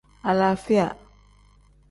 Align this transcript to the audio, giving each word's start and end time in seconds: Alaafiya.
Alaafiya. 0.29 0.97